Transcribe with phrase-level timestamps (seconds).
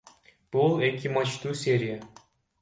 [0.55, 2.01] Бул эки матчтуу серия.